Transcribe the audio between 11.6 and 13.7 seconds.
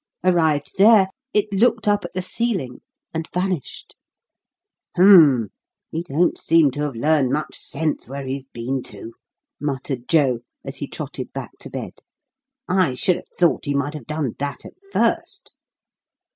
bed; "I should have thought